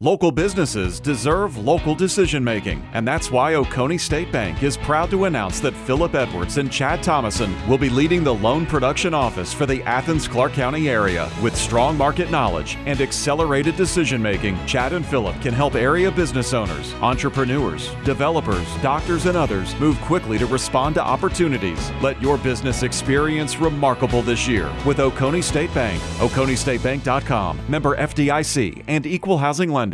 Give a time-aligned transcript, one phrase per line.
[0.00, 5.24] Local businesses deserve local decision making, and that's why Oconee State Bank is proud to
[5.24, 9.66] announce that Philip Edwards and Chad Thomason will be leading the loan production office for
[9.66, 11.28] the Athens Clarke County area.
[11.42, 16.54] With strong market knowledge and accelerated decision making, Chad and Philip can help area business
[16.54, 21.90] owners, entrepreneurs, developers, doctors, and others move quickly to respond to opportunities.
[22.00, 26.00] Let your business experience remarkable this year with Oconee State Bank.
[26.20, 29.87] OconeeStateBank.com, member FDIC, and equal housing lender.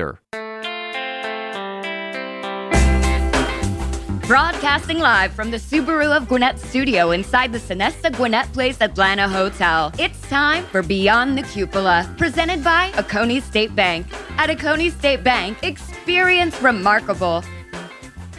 [4.27, 9.93] Broadcasting live from the Subaru of Gwinnett studio inside the Sonesta Gwinnett Place Atlanta Hotel.
[9.99, 14.07] It's time for Beyond the Cupola, presented by Oconee State Bank.
[14.39, 17.45] At Oconee State Bank, experience remarkable.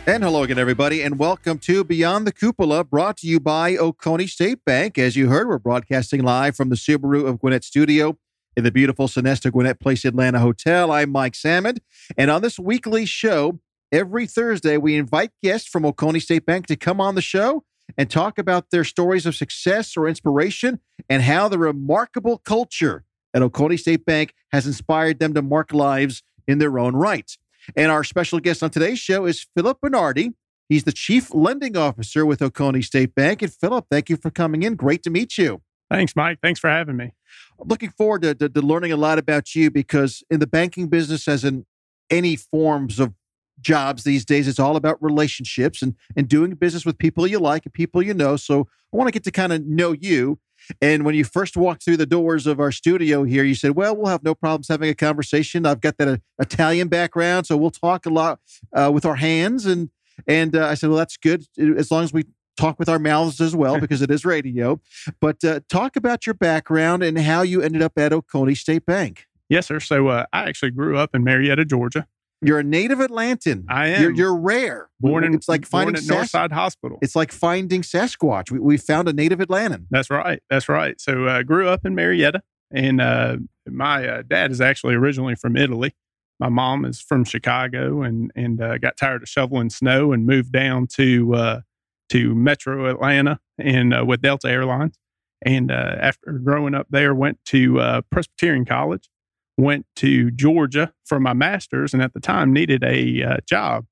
[0.08, 4.28] And hello again, everybody, and welcome to Beyond the Cupola, brought to you by Oconee
[4.28, 4.98] State Bank.
[4.98, 8.17] As you heard, we're broadcasting live from the Subaru of Gwinnett studio
[8.55, 10.91] in the beautiful Sonesta Gwinnett Place Atlanta Hotel.
[10.91, 11.77] I'm Mike Salmon,
[12.18, 13.59] and on this weekly show,
[13.91, 17.64] every Thursday, we invite guests from Oconee State Bank to come on the show
[17.98, 23.42] and talk about their stories of success or inspiration and how the remarkable culture at
[23.42, 27.38] Oconee State Bank has inspired them to mark lives in their own right.
[27.76, 30.33] And our special guest on today's show is Philip Bernardi.
[30.70, 33.42] He's the Chief Lending Officer with Oconee State Bank.
[33.42, 34.76] And Philip, thank you for coming in.
[34.76, 35.61] Great to meet you.
[35.89, 36.39] Thanks, Mike.
[36.41, 37.14] Thanks for having me.
[37.59, 41.27] Looking forward to, to, to learning a lot about you because in the banking business,
[41.27, 41.66] as in
[42.09, 43.14] any forms of
[43.61, 47.66] jobs these days, it's all about relationships and, and doing business with people you like
[47.66, 48.36] and people you know.
[48.36, 50.39] So I want to get to kind of know you.
[50.81, 53.95] And when you first walked through the doors of our studio here, you said, Well,
[53.95, 55.66] we'll have no problems having a conversation.
[55.66, 58.39] I've got that uh, Italian background, so we'll talk a lot
[58.73, 59.66] uh, with our hands.
[59.66, 59.89] And
[60.27, 61.45] and uh, I said, Well, that's good
[61.77, 62.23] as long as we
[62.56, 64.80] talk with our mouths as well because it is radio.
[65.20, 69.28] But uh, talk about your background and how you ended up at Oconee State Bank.
[69.50, 69.80] Yes, sir.
[69.80, 72.08] So uh, I actually grew up in Marietta, Georgia.
[72.42, 73.66] You're a native Atlantan.
[73.70, 74.02] I am.
[74.02, 74.89] You're, you're rare.
[75.00, 77.00] Born in it's like finding born at Sas- Northside Hospital.
[77.02, 78.52] It's like finding Sasquatch.
[78.52, 79.86] We, we found a native Atlantan.
[79.89, 80.42] That's right.
[80.49, 80.99] That's right.
[80.99, 82.42] So I uh, grew up in Marietta,
[82.72, 83.37] and uh,
[83.67, 85.95] my uh, dad is actually originally from Italy.
[86.39, 90.52] My mom is from Chicago, and and uh, got tired of shoveling snow and moved
[90.52, 91.61] down to uh,
[92.10, 94.98] to Metro Atlanta and uh, with Delta Airlines.
[95.42, 99.10] And after growing up there, went to Presbyterian College
[99.58, 103.86] went to Georgia for my master's and at the time needed a uh, job.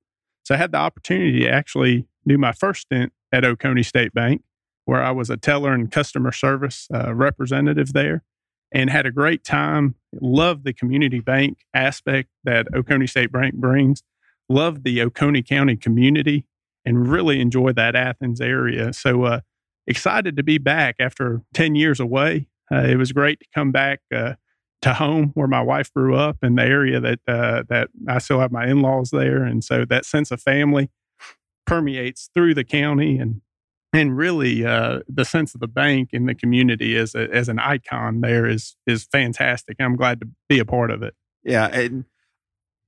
[0.44, 4.44] So I had the opportunity to actually do my first stint at Oconee State Bank,
[4.86, 8.24] where I was a teller and customer service uh, representative there
[8.72, 9.96] and had a great time.
[10.20, 14.04] Loved the community bank aspect that Oconee State Bank brings.
[14.50, 16.46] Loved the Oconee County community
[16.86, 18.94] and really enjoy that Athens area.
[18.94, 19.40] So uh,
[19.88, 22.48] excited to be back after 10 years away.
[22.72, 24.34] Uh, it was great to come back uh,
[24.82, 28.40] to home where my wife grew up in the area that uh, that I still
[28.40, 30.90] have my in laws there, and so that sense of family
[31.66, 33.42] permeates through the county and
[33.94, 37.60] and really uh, the sense of the bank in the community as a, as an
[37.60, 39.78] icon there is is fantastic.
[39.80, 41.14] I'm glad to be a part of it.
[41.44, 42.06] Yeah, and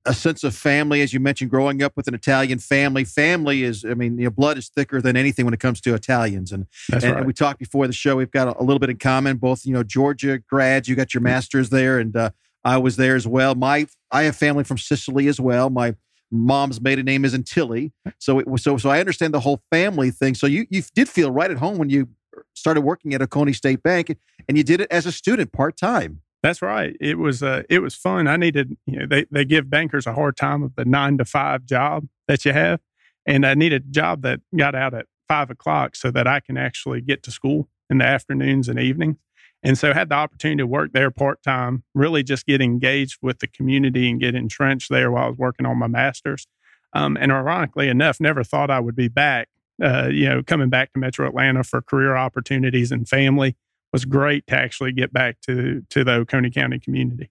[0.06, 3.04] a sense of family, as you mentioned, growing up with an Italian family.
[3.04, 6.52] Family is, I mean, your blood is thicker than anything when it comes to Italians.
[6.52, 7.26] And, and right.
[7.26, 8.16] we talked before the show.
[8.16, 9.36] We've got a, a, little bit in common.
[9.36, 10.88] Both, you know, Georgia grads.
[10.88, 12.30] You got your masters there, and uh,
[12.64, 13.54] I was there as well.
[13.54, 15.70] My, I have family from Sicily as well.
[15.70, 15.94] My
[16.30, 18.90] mom's maiden name is Antilli, so it so so.
[18.90, 20.34] I understand the whole family thing.
[20.34, 22.08] So you you did feel right at home when you
[22.54, 24.16] started working at Oconee State Bank,
[24.48, 26.20] and you did it as a student part time.
[26.46, 26.96] That's right.
[27.00, 28.28] It was uh, it was fun.
[28.28, 31.24] I needed you know they they give bankers a hard time of the nine to
[31.24, 32.78] five job that you have,
[33.26, 36.56] and I needed a job that got out at five o'clock so that I can
[36.56, 39.16] actually get to school in the afternoons and evenings.
[39.64, 43.18] And so I had the opportunity to work there part time, really just get engaged
[43.20, 46.46] with the community and get entrenched there while I was working on my master's.
[46.92, 49.48] Um, and ironically enough, never thought I would be back.
[49.82, 53.56] Uh, you know, coming back to Metro Atlanta for career opportunities and family
[53.96, 57.30] was great to actually get back to to the Oconee County community.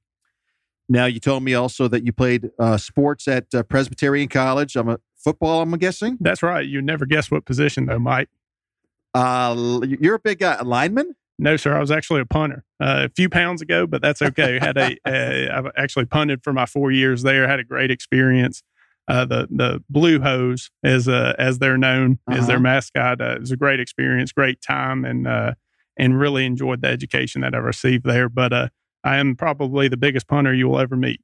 [0.90, 4.76] Now, you told me also that you played uh, sports at uh, Presbyterian College.
[4.76, 5.62] I'm a football.
[5.62, 6.18] I'm guessing.
[6.20, 6.66] That's right.
[6.66, 8.30] You never guess what position though, Mike.
[9.14, 11.16] Uh, you're a big guy, a lineman.
[11.38, 11.76] No, sir.
[11.76, 14.58] I was actually a punter uh, a few pounds ago, but that's okay.
[14.60, 17.48] had a, a I've actually punted for my four years there.
[17.48, 18.64] Had a great experience.
[19.08, 22.40] Uh, the the Blue Hose, as uh, as they're known, uh-huh.
[22.40, 23.22] is their mascot.
[23.22, 25.54] Uh, it was a great experience, great time, and uh,
[25.98, 28.30] and really enjoyed the education that I received there.
[28.30, 28.68] But uh,
[29.04, 31.22] I am probably the biggest punter you will ever meet.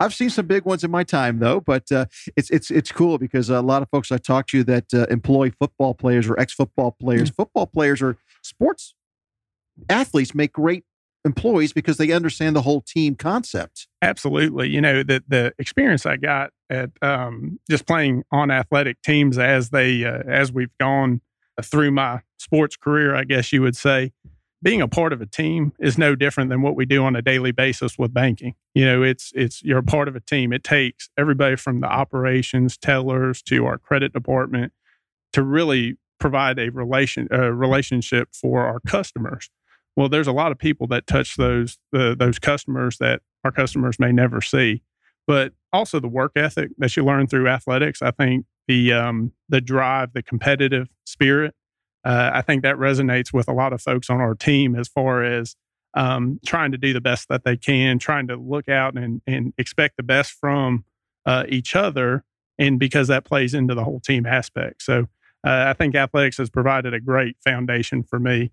[0.00, 1.60] I've seen some big ones in my time, though.
[1.60, 2.06] But uh,
[2.36, 5.50] it's it's it's cool because a lot of folks I talk to that uh, employ
[5.50, 7.30] football players or ex football players.
[7.30, 7.42] Mm-hmm.
[7.42, 8.94] Football players or sports
[9.88, 10.84] athletes make great
[11.24, 13.88] employees because they understand the whole team concept.
[14.02, 14.68] Absolutely.
[14.68, 19.70] You know, the, the experience I got at um, just playing on athletic teams as
[19.70, 21.20] they, uh, as we've gone
[21.58, 24.12] Uh, through my sports career, I guess you would say,
[24.62, 27.22] being a part of a team is no different than what we do on a
[27.22, 28.54] daily basis with banking.
[28.74, 30.52] You know, it's it's you're a part of a team.
[30.52, 34.72] It takes everybody from the operations tellers to our credit department
[35.32, 39.50] to really provide a relation a relationship for our customers.
[39.96, 43.98] Well, there's a lot of people that touch those the, those customers that our customers
[44.00, 44.82] may never see,
[45.26, 48.02] but also the work ethic that you learn through athletics.
[48.02, 51.54] I think the um, the drive, the competitive spirit
[52.04, 55.22] uh, I think that resonates with a lot of folks on our team as far
[55.22, 55.56] as
[55.94, 59.52] um, trying to do the best that they can, trying to look out and, and
[59.58, 60.84] expect the best from
[61.26, 62.24] uh, each other.
[62.58, 64.82] And because that plays into the whole team aspect.
[64.82, 65.06] So
[65.46, 68.52] uh, I think athletics has provided a great foundation for me.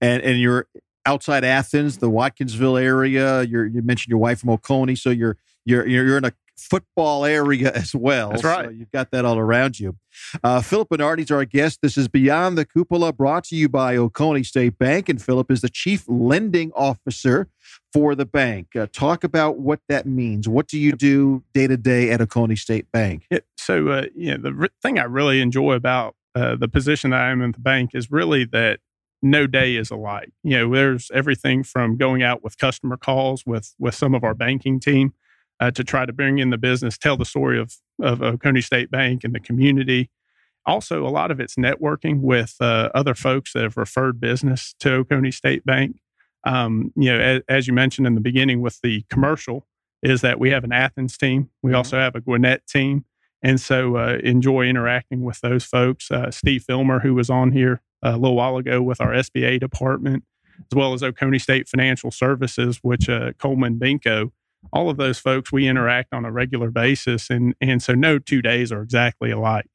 [0.00, 0.68] And, and you're
[1.06, 3.42] outside Athens, the Watkinsville area.
[3.42, 7.72] You're, you mentioned your wife from Oconee, so you're you're you're in a football area
[7.74, 8.30] as well.
[8.30, 8.66] That's right.
[8.66, 9.96] So you've got that all around you.
[10.42, 11.80] Uh, Philip Bernardi's our guest.
[11.82, 15.60] This is Beyond the Cupola, brought to you by Oconee State Bank, and Philip is
[15.60, 17.48] the chief lending officer
[17.92, 18.74] for the bank.
[18.76, 20.48] Uh, talk about what that means.
[20.48, 23.26] What do you do day to day at Oconee State Bank?
[23.30, 27.10] Yeah, so, uh, you know, the re- thing I really enjoy about uh, the position
[27.10, 28.80] that I am in the bank is really that
[29.22, 30.30] no day is alike.
[30.42, 34.34] You know, there's everything from going out with customer calls with with some of our
[34.34, 35.12] banking team
[35.60, 38.90] uh, to try to bring in the business, tell the story of of Oconee State
[38.90, 40.10] Bank and the community.
[40.66, 44.92] Also, a lot of it's networking with uh, other folks that have referred business to
[44.92, 45.96] Oconee State Bank.
[46.44, 49.66] Um, you know, as, as, you mentioned in the beginning with the commercial,
[50.02, 51.50] is that we have an Athens team.
[51.62, 51.76] We mm-hmm.
[51.76, 53.04] also have a Gwinnett team,
[53.42, 56.10] and so uh, enjoy interacting with those folks.
[56.10, 60.22] Uh, Steve Filmer, who was on here a little while ago with our SBA department,
[60.70, 64.30] as well as Oconee State Financial Services, which uh, Coleman Binko
[64.72, 68.42] all of those folks we interact on a regular basis and and so no two
[68.42, 69.68] days are exactly alike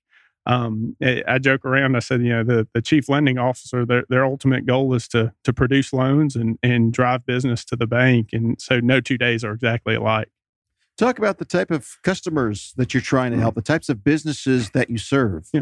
[0.45, 1.95] um, I joke around.
[1.95, 5.33] I said, you know, the, the chief lending officer, their, their ultimate goal is to
[5.43, 9.43] to produce loans and and drive business to the bank, and so no two days
[9.43, 10.29] are exactly alike.
[10.97, 14.71] Talk about the type of customers that you're trying to help, the types of businesses
[14.71, 15.49] that you serve.
[15.51, 15.61] Yeah.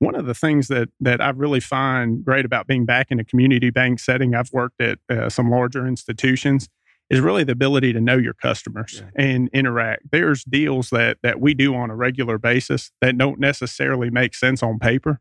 [0.00, 3.24] One of the things that that I really find great about being back in a
[3.24, 6.70] community bank setting, I've worked at uh, some larger institutions,
[7.12, 9.22] is really the ability to know your customers yeah.
[9.22, 10.10] and interact.
[10.10, 14.62] There's deals that that we do on a regular basis that don't necessarily make sense
[14.62, 15.20] on paper,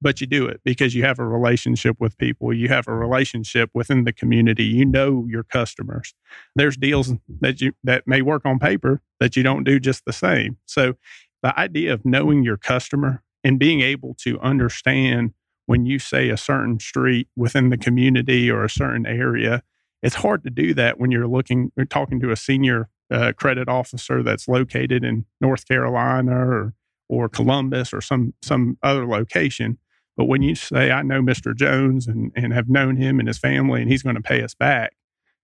[0.00, 2.54] but you do it because you have a relationship with people.
[2.54, 4.64] You have a relationship within the community.
[4.64, 6.14] You know your customers.
[6.54, 10.14] There's deals that you that may work on paper that you don't do just the
[10.14, 10.56] same.
[10.64, 10.94] So
[11.42, 15.34] the idea of knowing your customer and being able to understand
[15.66, 19.62] when you say a certain street within the community or a certain area
[20.06, 23.68] it's hard to do that when you're looking, you're talking to a senior uh, credit
[23.68, 26.74] officer that's located in North Carolina or
[27.08, 29.78] or Columbus or some some other location.
[30.16, 31.56] But when you say, "I know Mr.
[31.56, 34.54] Jones and and have known him and his family, and he's going to pay us
[34.54, 34.94] back,"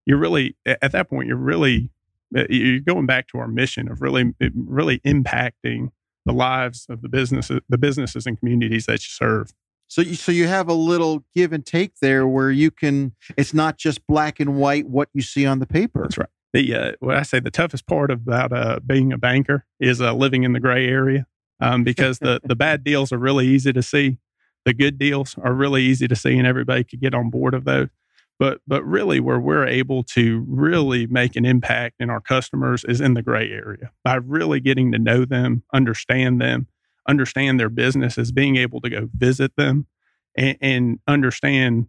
[0.05, 1.89] you're really at that point you're really
[2.35, 5.91] uh, you're going back to our mission of really really impacting
[6.25, 9.53] the lives of the businesses the businesses and communities that you serve.
[9.89, 13.55] So you, so you have a little give and take there where you can, it's
[13.55, 16.03] not just black and white what you see on the paper.
[16.03, 16.29] That's right.
[16.53, 20.13] The, uh, what I say the toughest part about uh, being a banker is uh,
[20.13, 21.25] living in the gray area
[21.59, 24.19] um, because the, the bad deals are really easy to see.
[24.63, 27.65] The good deals are really easy to see and everybody could get on board of
[27.65, 27.89] those.
[28.37, 33.01] But, but really where we're able to really make an impact in our customers is
[33.01, 36.67] in the gray area by really getting to know them, understand them,
[37.09, 39.87] understand their business businesses, being able to go visit them
[40.35, 41.87] and, and understand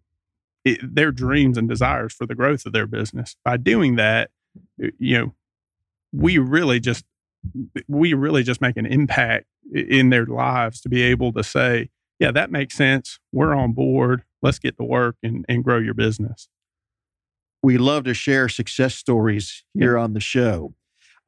[0.65, 3.37] it, their dreams and desires for the growth of their business.
[3.45, 4.31] By doing that,
[4.77, 5.35] you know,
[6.13, 7.05] we really just
[7.89, 12.31] we really just make an impact in their lives to be able to say, yeah,
[12.33, 13.19] that makes sense.
[13.33, 14.25] We're on board.
[14.43, 16.49] Let's get to work and, and grow your business.
[17.63, 20.75] We love to share success stories here on the show.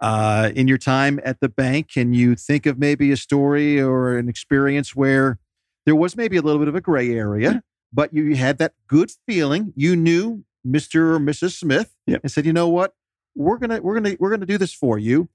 [0.03, 4.19] Uh, in your time at the bank, can you think of maybe a story or
[4.19, 5.39] an experience where
[5.87, 9.13] there was maybe a little bit of a gray area, but you had that good
[9.29, 9.73] feeling?
[9.77, 11.15] You knew Mr.
[11.15, 11.53] or Mrs.
[11.53, 12.21] Smith yep.
[12.25, 12.95] and said, "You know what?
[13.37, 15.29] We're gonna we're gonna we're gonna do this for you."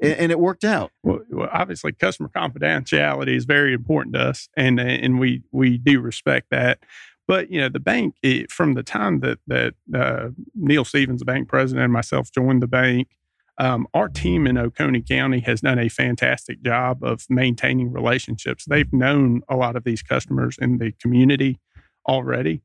[0.00, 0.92] And, and it worked out.
[1.02, 6.00] Well, well, obviously, customer confidentiality is very important to us, and and we we do
[6.00, 6.78] respect that.
[7.26, 11.24] But you know, the bank it, from the time that that uh, Neil Stevens, the
[11.24, 13.08] bank president, and myself joined the bank,
[13.62, 18.64] um, our team in Oconee County has done a fantastic job of maintaining relationships.
[18.64, 21.60] They've known a lot of these customers in the community
[22.08, 22.62] already.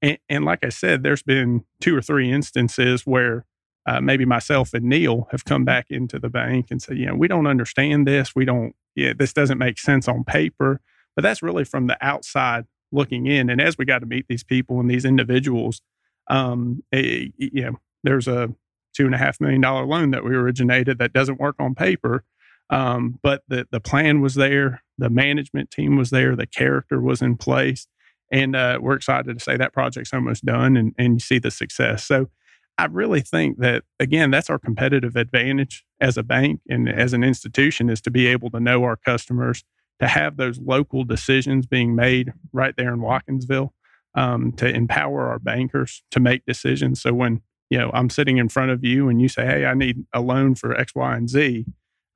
[0.00, 3.44] And, and like I said, there's been two or three instances where
[3.84, 7.14] uh, maybe myself and Neil have come back into the bank and said, you know,
[7.14, 8.34] we don't understand this.
[8.34, 10.80] We don't, yeah, this doesn't make sense on paper.
[11.14, 13.50] But that's really from the outside looking in.
[13.50, 15.82] And as we got to meet these people and these individuals,
[16.28, 18.54] um, a, you know, there's a
[18.98, 22.24] two and a half million dollar loan that we originated that doesn't work on paper.
[22.68, 27.22] Um, but the the plan was there, the management team was there, the character was
[27.22, 27.86] in place,
[28.32, 31.52] and uh, we're excited to say that project's almost done, and and you see the
[31.52, 32.04] success.
[32.04, 32.28] So
[32.76, 37.22] I really think that again, that's our competitive advantage as a bank and as an
[37.22, 39.64] institution is to be able to know our customers,
[40.00, 43.70] to have those local decisions being made right there in Watkinsville,
[44.14, 47.00] um, to empower our bankers to make decisions.
[47.00, 49.74] So when you know I'm sitting in front of you and you say, "Hey, I
[49.74, 51.66] need a loan for X, Y, and Z,"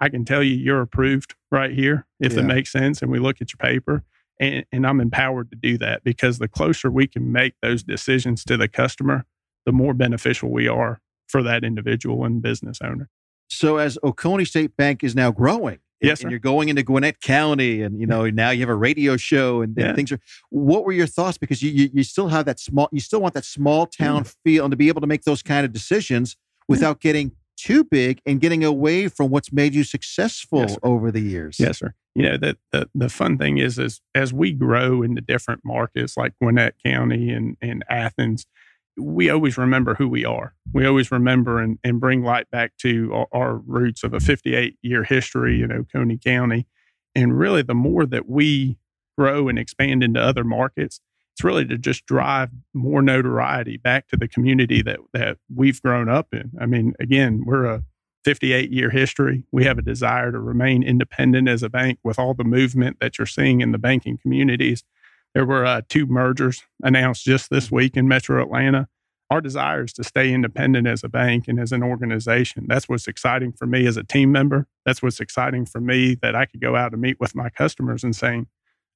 [0.00, 2.40] I can tell you you're approved right here if yeah.
[2.40, 4.02] it makes sense, and we look at your paper.
[4.40, 8.44] And, and I'm empowered to do that because the closer we can make those decisions
[8.47, 9.25] to the customer,
[9.64, 13.09] the more beneficial we are for that individual and business owner.
[13.49, 17.82] So, as Oconee State Bank is now growing, yes, and, you're going into Gwinnett County,
[17.82, 20.21] and you know now you have a radio show, and, and things are.
[20.50, 21.38] What were your thoughts?
[21.38, 24.35] Because you, you, you still have that small, you still want that small town mm.
[24.44, 26.37] feel, and to be able to make those kind of decisions
[26.68, 31.21] without getting too big and getting away from what's made you successful yes, over the
[31.21, 31.56] years.
[31.61, 31.94] Yes, sir.
[32.14, 35.62] You know, the, the, the fun thing is, is as we grow in the different
[35.64, 38.47] markets like Gwinnett County and, and Athens,
[38.97, 40.55] we always remember who we are.
[40.73, 44.77] We always remember and, and bring light back to our, our roots of a 58
[44.83, 46.67] year history in Oconee County.
[47.15, 48.79] And really, the more that we
[49.17, 51.01] grow and expand into other markets,
[51.35, 56.09] it's really to just drive more notoriety back to the community that that we've grown
[56.09, 56.53] up in.
[56.61, 57.85] I mean, again, we're a
[58.25, 59.45] 58 year history.
[59.51, 63.19] We have a desire to remain independent as a bank with all the movement that
[63.19, 64.85] you're seeing in the banking communities.
[65.35, 68.89] There were uh, two mergers announced just this week in Metro Atlanta.
[69.31, 72.67] Our desire is to stay independent as a bank and as an organization.
[72.69, 74.67] That's what's exciting for me as a team member.
[74.85, 78.05] That's what's exciting for me that I could go out and meet with my customers
[78.05, 78.47] and saying,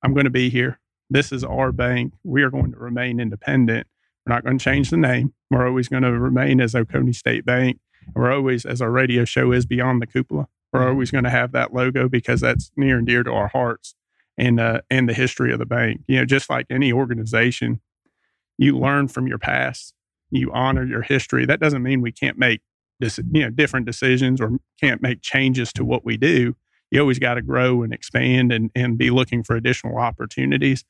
[0.02, 0.78] I'm going to be here.
[1.08, 2.12] This is our bank.
[2.22, 3.86] We are going to remain independent.
[4.26, 5.32] We're not going to change the name.
[5.50, 7.78] We're always going to remain as Oconee State Bank.
[8.14, 11.52] We're always, as our radio show is Beyond the Cupola, we're always going to have
[11.52, 13.94] that logo because that's near and dear to our hearts
[14.38, 16.02] and uh, and the history of the bank.
[16.06, 17.80] You know, just like any organization,
[18.58, 19.94] you learn from your past,
[20.30, 21.46] you honor your history.
[21.46, 22.60] That doesn't mean we can't make
[23.00, 26.56] you know, different decisions or can't make changes to what we do.
[26.90, 30.84] You always got to grow and expand and and be looking for additional opportunities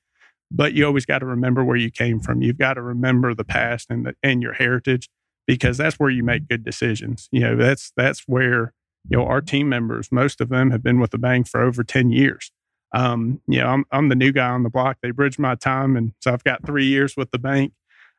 [0.51, 2.43] but you always got to remember where you came from.
[2.43, 5.09] You've got to remember the past and the, and your heritage
[5.47, 7.29] because that's where you make good decisions.
[7.33, 8.73] You know, that's that's where
[9.09, 11.83] you know our team members, most of them have been with the bank for over
[11.83, 12.53] 10 years.
[12.93, 14.99] Um, you know, I'm I'm the new guy on the block.
[15.03, 17.73] They bridge my time and so I've got 3 years with the bank.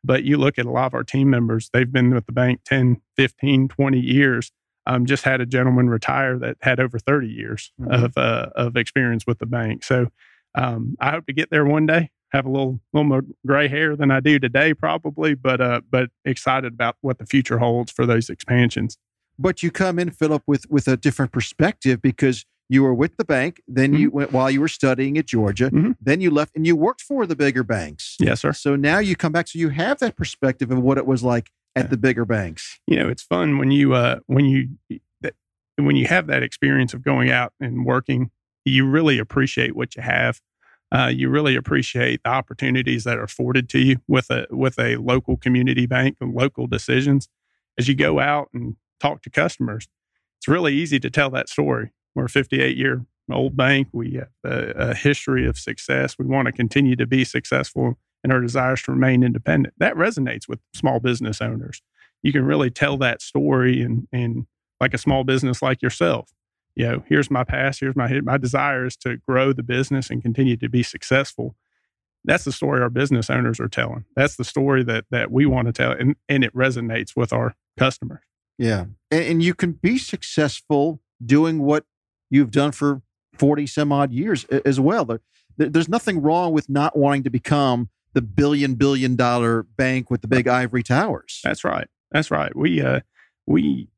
[0.03, 2.61] But you look at a lot of our team members, they've been with the bank
[2.65, 4.51] 10, 15, 20 years.
[4.85, 8.05] Um, just had a gentleman retire that had over 30 years mm-hmm.
[8.05, 9.83] of uh, of experience with the bank.
[9.83, 10.07] So
[10.55, 13.95] um, I hope to get there one day have a little little more gray hair
[13.95, 18.05] than I do today, probably, but uh, but excited about what the future holds for
[18.05, 18.97] those expansions.
[19.39, 23.25] But you come in, Philip, with with a different perspective because you were with the
[23.25, 24.01] bank, then mm-hmm.
[24.01, 25.91] you went while you were studying at Georgia, mm-hmm.
[26.01, 28.15] then you left and you worked for the bigger banks.
[28.19, 28.53] Yes, sir.
[28.53, 31.51] So now you come back, so you have that perspective of what it was like
[31.75, 31.89] at yeah.
[31.89, 32.79] the bigger banks.
[32.87, 34.69] You know, it's fun when you uh when you
[35.77, 38.31] when you have that experience of going out and working,
[38.65, 40.41] you really appreciate what you have
[40.91, 44.95] uh, you really appreciate the opportunities that are afforded to you with a with a
[44.97, 47.27] local community bank and local decisions.
[47.77, 49.87] As you go out and talk to customers,
[50.39, 51.91] it's really easy to tell that story.
[52.17, 53.87] We're a 58 year old bank.
[53.91, 56.17] We have a, a history of success.
[56.17, 59.75] We want to continue to be successful and our desires to remain independent.
[59.77, 61.81] That resonates with small business owners.
[62.23, 64.47] You can really tell that story and and
[64.81, 66.31] like a small business like yourself
[66.77, 70.21] you know, here's my past, here's my my desire is to grow the business and
[70.21, 71.55] continue to be successful.
[72.23, 74.05] That's the story our business owners are telling.
[74.15, 77.55] That's the story that that we want to tell, and and it resonates with our
[77.79, 78.21] customers.
[78.59, 81.85] Yeah, and, and you can be successful doing what
[82.29, 83.01] you've done for
[83.33, 85.05] forty some odd years as well.
[85.05, 85.19] There,
[85.57, 90.27] there's nothing wrong with not wanting to become the billion billion dollar bank with the
[90.27, 91.41] big ivory towers.
[91.43, 91.87] That's right.
[92.11, 92.55] That's right.
[92.55, 93.01] We uh
[93.45, 93.89] we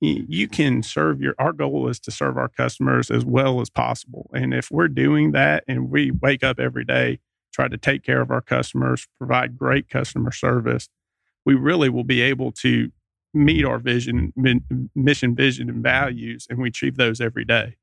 [0.00, 4.30] you can serve your our goal is to serve our customers as well as possible
[4.34, 7.18] and if we're doing that and we wake up every day
[7.52, 10.88] try to take care of our customers provide great customer service
[11.46, 12.90] we really will be able to
[13.34, 14.32] meet our vision
[14.94, 17.76] mission vision and values and we achieve those every day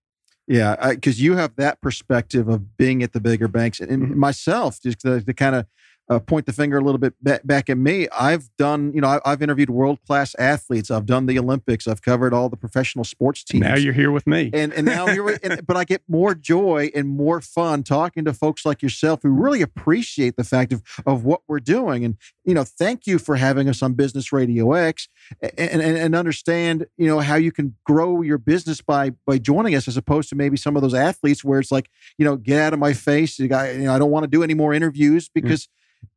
[0.47, 4.19] yeah because you have that perspective of being at the bigger banks and mm-hmm.
[4.19, 5.65] myself just to, to kind of
[6.09, 8.07] uh, point the finger a little bit ba- back at me.
[8.09, 10.91] I've done, you know, I, have interviewed world class athletes.
[10.91, 11.87] I've done the Olympics.
[11.87, 13.63] I've covered all the professional sports teams.
[13.63, 15.37] Now you're here with me, and and now you're.
[15.43, 19.29] and, but I get more joy and more fun talking to folks like yourself who
[19.29, 22.03] really appreciate the fact of of what we're doing.
[22.03, 25.07] And you know, thank you for having us on Business Radio X,
[25.41, 29.75] and and, and understand you know how you can grow your business by by joining
[29.75, 32.59] us as opposed to maybe some of those athletes where it's like you know get
[32.59, 33.39] out of my face.
[33.39, 35.67] You, got, you know, I don't want to do any more interviews because.
[35.67, 35.69] Mm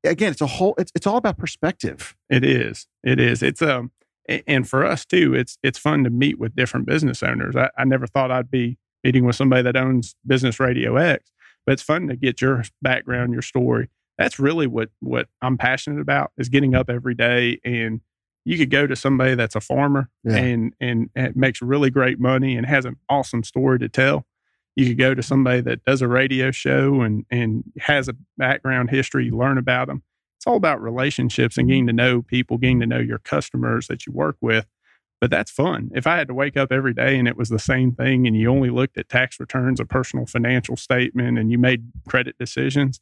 [0.05, 0.75] again, it's a whole.
[0.79, 2.17] It's it's all about perspective.
[2.29, 2.87] It is.
[3.03, 3.43] It is.
[3.43, 3.91] It's um,
[4.47, 7.57] and for us too, it's it's fun to meet with different business owners.
[7.57, 11.31] I, I never thought I'd be meeting with somebody that owns Business Radio X,
[11.67, 13.88] but it's fun to get your background, your story.
[14.19, 18.00] That's really what what I'm passionate about is getting up every day and
[18.47, 20.37] you could go to somebody that's a farmer yeah.
[20.37, 24.26] and, and and makes really great money and has an awesome story to tell
[24.76, 28.90] you could go to somebody that does a radio show and and has a background
[28.90, 30.02] history you learn about them
[30.37, 34.07] it's all about relationships and getting to know people getting to know your customers that
[34.07, 34.66] you work with
[35.21, 35.90] but that's fun.
[35.95, 38.37] If i had to wake up every day and it was the same thing and
[38.37, 43.00] you only looked at tax returns a personal financial statement and you made credit decisions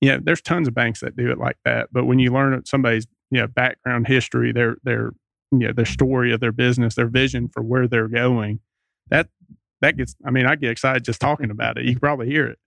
[0.00, 3.06] yeah there's tons of banks that do it like that but when you learn somebody's
[3.30, 5.12] you know background history their their
[5.50, 8.60] you know their story of their business their vision for where they're going
[9.08, 9.28] that
[9.80, 11.84] that gets, I mean, I get excited just talking about it.
[11.84, 12.58] You can probably hear it.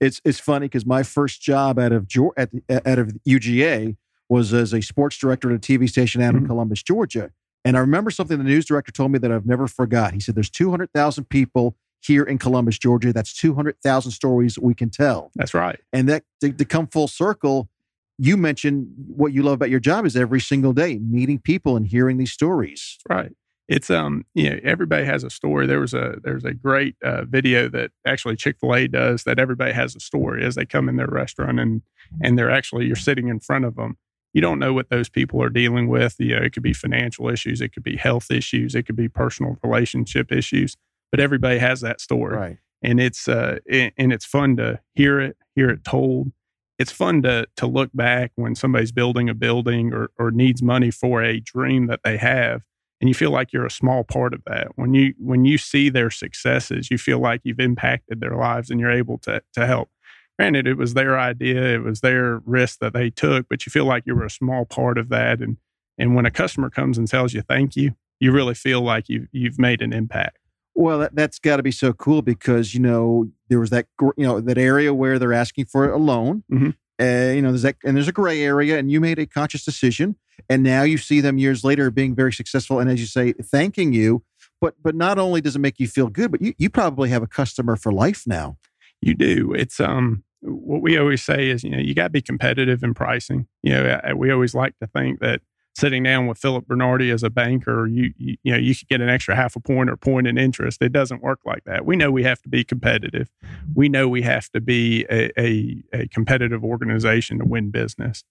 [0.00, 2.08] It's it's funny because my first job out of
[2.38, 3.96] at the, out of UGA
[4.28, 6.44] was as a sports director at a TV station out mm-hmm.
[6.44, 7.32] in Columbus, Georgia.
[7.66, 10.14] And I remember something the news director told me that I've never forgot.
[10.14, 13.12] He said, "There's 200,000 people here in Columbus, Georgia.
[13.12, 15.78] That's 200,000 stories we can tell." That's right.
[15.92, 17.68] And that to, to come full circle,
[18.16, 21.86] you mentioned what you love about your job is every single day meeting people and
[21.86, 22.96] hearing these stories.
[23.06, 23.32] Right
[23.68, 25.66] it's um you know everybody has a story.
[25.66, 29.94] There was a there's a great uh, video that actually chick-fil-a does that everybody has
[29.94, 31.82] a story as they come in their restaurant and
[32.22, 33.96] and they're actually you're sitting in front of them
[34.32, 36.16] you don't know what those people are dealing with.
[36.18, 39.08] You know it could be financial issues it could be health issues it could be
[39.08, 40.76] personal relationship issues
[41.10, 42.36] but everybody has that story.
[42.36, 42.58] Right.
[42.82, 46.32] And it's uh and it's fun to hear it hear it told.
[46.78, 50.90] It's fun to to look back when somebody's building a building or or needs money
[50.90, 52.62] for a dream that they have
[53.00, 54.68] and you feel like you're a small part of that.
[54.76, 58.80] When you when you see their successes you feel like you've impacted their lives and
[58.80, 59.90] you're able to to help.
[60.38, 63.84] Granted it was their idea it was their risk that they took but you feel
[63.84, 65.40] like you were a small part of that.
[65.40, 65.56] And
[65.96, 69.28] and when a customer comes and tells you thank you you really feel like you
[69.32, 70.38] you've made an impact.
[70.74, 74.26] Well that, that's got to be so cool because you know there was that you
[74.26, 76.44] know that area where they're asking for a loan.
[76.52, 76.70] Mm-hmm.
[77.00, 79.64] Uh, you know there's that and there's a gray area and you made a conscious
[79.64, 80.16] decision
[80.48, 83.92] and now you see them years later being very successful and as you say thanking
[83.92, 84.22] you
[84.60, 87.22] but but not only does it make you feel good but you, you probably have
[87.22, 88.56] a customer for life now.
[89.00, 89.52] You do.
[89.52, 92.94] It's um what we always say is you know you got to be competitive in
[92.94, 93.46] pricing.
[93.62, 95.40] You know we always like to think that
[95.78, 99.00] sitting down with Philip Bernardi as a banker, you, you, you know you could get
[99.00, 100.82] an extra half a point or point in interest.
[100.82, 101.86] It doesn't work like that.
[101.86, 103.30] We know we have to be competitive.
[103.74, 108.24] We know we have to be a, a, a competitive organization to win business.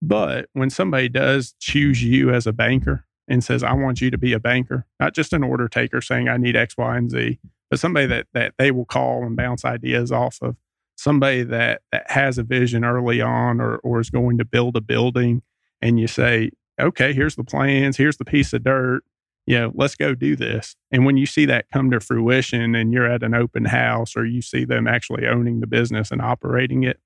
[0.00, 4.18] But when somebody does choose you as a banker and says, I want you to
[4.18, 7.38] be a banker, not just an order taker saying I need X, Y, and Z,
[7.68, 10.56] but somebody that that they will call and bounce ideas off of,
[10.96, 14.80] somebody that that has a vision early on or or is going to build a
[14.80, 15.42] building
[15.84, 19.04] and you say, okay, here's the plans, here's the piece of dirt,
[19.46, 20.74] you know, let's go do this.
[20.90, 24.24] And when you see that come to fruition and you're at an open house or
[24.24, 26.98] you see them actually owning the business and operating it,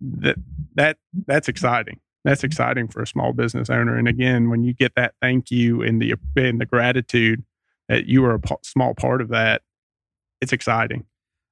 [0.00, 0.36] that
[0.74, 2.00] that that's exciting.
[2.24, 3.96] That's exciting for a small business owner.
[3.96, 7.44] And again, when you get that thank you and the and the gratitude
[7.88, 9.62] that you are a p- small part of that,
[10.40, 11.04] it's exciting.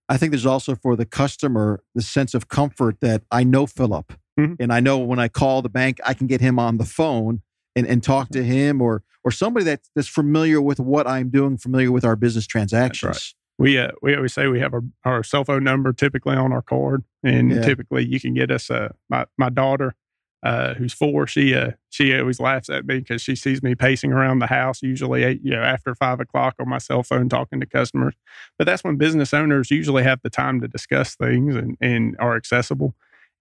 [0.08, 4.12] I think there's also for the customer the sense of comfort that I know Philip,
[4.38, 4.54] mm-hmm.
[4.58, 7.42] and I know when I call the bank, I can get him on the phone
[7.76, 11.56] and, and talk to him or or somebody that's that's familiar with what I'm doing,
[11.56, 13.34] familiar with our business transactions.
[13.58, 16.62] We uh, we always say we have our, our cell phone number typically on our
[16.62, 17.62] card, and yeah.
[17.62, 18.70] typically you can get us.
[18.70, 19.94] Uh, my my daughter,
[20.42, 24.12] uh, who's four, she uh, she always laughs at me because she sees me pacing
[24.12, 27.60] around the house usually eight, you know after five o'clock on my cell phone talking
[27.60, 28.14] to customers.
[28.58, 32.36] But that's when business owners usually have the time to discuss things and and are
[32.36, 32.94] accessible.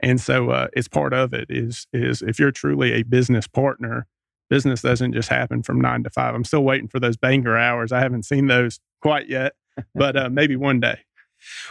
[0.04, 4.06] And so uh, it's part of it is is if you're truly a business partner,
[4.50, 6.36] business doesn't just happen from nine to five.
[6.36, 7.92] I'm still waiting for those banker hours.
[7.92, 9.54] I haven't seen those quite yet
[9.96, 11.00] but uh, maybe one day.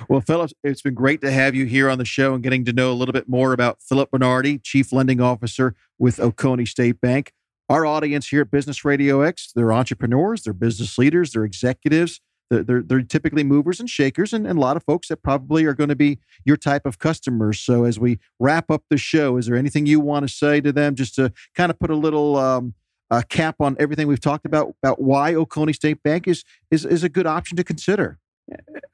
[0.09, 2.73] Well, Philip, it's been great to have you here on the show and getting to
[2.73, 7.33] know a little bit more about Philip Bernardi, Chief Lending Officer with Oconee State Bank.
[7.71, 12.21] Our audience here at Business Radio X, they're entrepreneurs, they're business leaders, they're executives,
[12.61, 15.75] They're, they're, typically movers and shakers, and, and, a lot of folks that probably are
[15.75, 17.59] going to be your type of customers.
[17.59, 20.73] So, as we wrap up the show, is there anything you want to say to
[20.73, 22.75] them just to kind of put a little um,
[23.11, 27.03] uh, cap on everything we've talked about about why Oconee State Bank is is is
[27.03, 28.19] a good option to consider?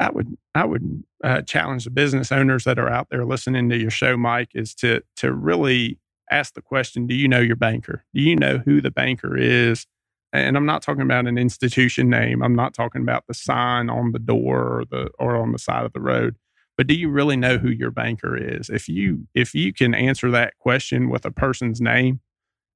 [0.00, 3.76] I would I would uh, challenge the business owners that are out there listening to
[3.76, 5.98] your show, Mike, is to to really
[6.30, 8.04] ask the question: Do you know your banker?
[8.14, 9.86] Do you know who the banker is?
[10.32, 12.42] And I'm not talking about an institution name.
[12.42, 15.86] I'm not talking about the sign on the door or the or on the side
[15.86, 16.36] of the road.
[16.76, 18.68] But do you really know who your banker is?
[18.68, 22.20] If you if you can answer that question with a person's name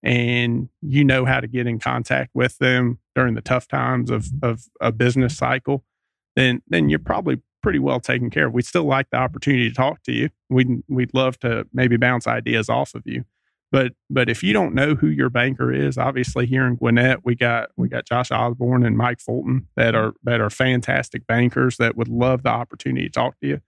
[0.03, 4.29] and you know how to get in contact with them during the tough times of
[4.43, 5.85] of a business cycle,
[6.37, 8.53] then then you're probably pretty well taken care of.
[8.53, 10.31] We still like the opportunity to talk to you.
[10.51, 13.25] We'd we'd love to maybe bounce ideas off of you.
[13.73, 17.35] But but if you don't know who your banker is, obviously here in Gwinnett we
[17.35, 21.97] got we got Josh Osborne and Mike Fulton that are that are fantastic bankers that
[21.97, 23.61] would love the opportunity to talk to you.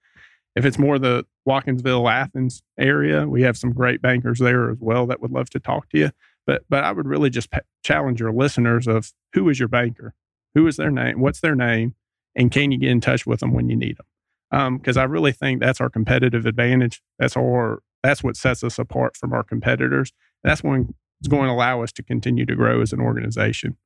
[0.54, 5.06] If it's more the Watkinsville Athens area, we have some great bankers there as well
[5.06, 6.10] that would love to talk to you.
[6.46, 7.48] But but I would really just
[7.82, 10.14] challenge your listeners of who is your banker,
[10.54, 11.94] who is their name, what's their name,
[12.36, 14.76] and can you get in touch with them when you need them?
[14.76, 17.00] Because um, I really think that's our competitive advantage.
[17.18, 20.12] That's our that's what sets us apart from our competitors.
[20.44, 23.78] That's when it's going to allow us to continue to grow as an organization.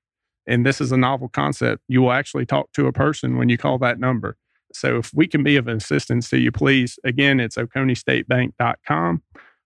[0.49, 3.59] and this is a novel concept, you will actually talk to a person when you
[3.59, 4.37] call that number.
[4.79, 9.23] So if we can be of assistance to you, please, again, it's oconeestatebank.com,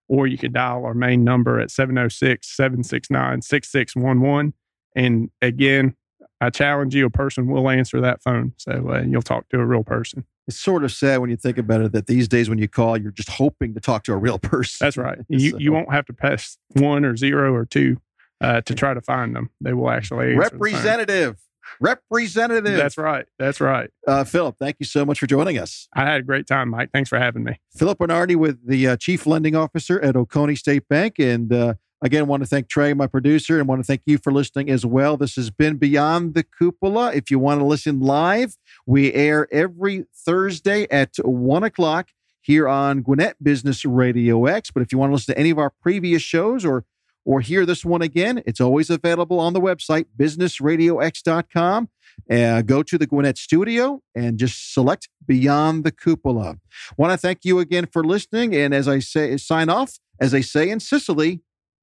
[0.09, 4.55] or you can dial our main number at 706 769 6611.
[4.95, 5.97] And again,
[6.41, 8.53] I challenge you, a person will answer that phone.
[8.57, 10.25] So uh, you'll talk to a real person.
[10.49, 12.97] It's sort of sad when you think about it that these days when you call,
[12.97, 14.85] you're just hoping to talk to a real person.
[14.85, 15.19] That's right.
[15.29, 15.59] You, so.
[15.59, 17.99] you won't have to press one or zero or two
[18.41, 19.51] uh, to try to find them.
[19.61, 21.39] They will actually representative.
[21.81, 22.77] Representative.
[22.77, 23.27] That's right.
[23.39, 23.91] That's right.
[24.07, 25.89] Uh, Philip, thank you so much for joining us.
[25.95, 26.91] I had a great time, Mike.
[26.93, 27.61] Thanks for having me.
[27.77, 31.19] Philip Bernardi with the uh, Chief Lending Officer at Oconee State Bank.
[31.19, 34.33] And uh, again, want to thank Trey, my producer, and want to thank you for
[34.33, 35.17] listening as well.
[35.17, 37.13] This has been Beyond the Cupola.
[37.13, 42.09] If you want to listen live, we air every Thursday at 1 o'clock
[42.43, 44.71] here on Gwinnett Business Radio X.
[44.71, 46.85] But if you want to listen to any of our previous shows or
[47.25, 51.89] or hear this one again, it's always available on the website, businessradiox.com.
[52.31, 56.59] Uh, go to the Gwinnett studio and just select Beyond the Cupola.
[56.97, 58.55] Want to thank you again for listening.
[58.55, 61.41] And as I say, sign off, as they say in Sicily,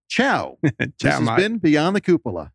[0.08, 0.58] ciao.
[0.64, 1.38] ciao, this has Mike.
[1.38, 2.52] been Beyond the Cupola.